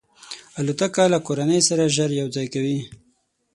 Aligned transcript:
الوتکه 0.59 1.03
له 1.13 1.19
کورنۍ 1.27 1.61
سره 1.69 1.83
ژر 1.95 2.09
یو 2.19 2.27
ځای 2.35 2.47
کوي. 2.53 2.79